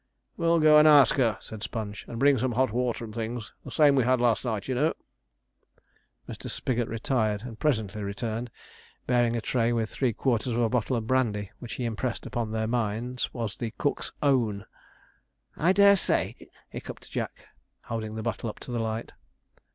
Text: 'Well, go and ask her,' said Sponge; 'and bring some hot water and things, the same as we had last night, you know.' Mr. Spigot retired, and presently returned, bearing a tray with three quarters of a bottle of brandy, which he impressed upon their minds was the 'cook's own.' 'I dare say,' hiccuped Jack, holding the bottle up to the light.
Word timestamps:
'Well, 0.35 0.59
go 0.59 0.79
and 0.79 0.87
ask 0.87 1.17
her,' 1.17 1.37
said 1.39 1.61
Sponge; 1.61 2.05
'and 2.07 2.17
bring 2.17 2.35
some 2.39 2.53
hot 2.53 2.71
water 2.71 3.05
and 3.05 3.13
things, 3.13 3.53
the 3.63 3.69
same 3.69 3.93
as 3.93 3.97
we 3.99 4.03
had 4.05 4.19
last 4.19 4.43
night, 4.43 4.67
you 4.67 4.73
know.' 4.73 4.95
Mr. 6.27 6.49
Spigot 6.49 6.87
retired, 6.87 7.43
and 7.43 7.59
presently 7.59 8.01
returned, 8.01 8.49
bearing 9.05 9.35
a 9.35 9.41
tray 9.41 9.71
with 9.71 9.91
three 9.91 10.11
quarters 10.11 10.53
of 10.55 10.61
a 10.61 10.69
bottle 10.69 10.95
of 10.95 11.05
brandy, 11.05 11.51
which 11.59 11.75
he 11.75 11.85
impressed 11.85 12.25
upon 12.25 12.51
their 12.51 12.65
minds 12.65 13.31
was 13.31 13.57
the 13.57 13.75
'cook's 13.77 14.11
own.' 14.23 14.65
'I 15.57 15.73
dare 15.73 15.95
say,' 15.97 16.47
hiccuped 16.69 17.11
Jack, 17.11 17.45
holding 17.83 18.15
the 18.15 18.23
bottle 18.23 18.49
up 18.49 18.57
to 18.61 18.71
the 18.71 18.79
light. 18.79 19.11